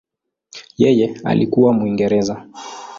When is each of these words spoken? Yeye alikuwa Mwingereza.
Yeye 0.77 1.19
alikuwa 1.23 1.73
Mwingereza. 1.73 2.45